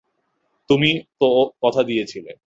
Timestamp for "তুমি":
0.69-0.89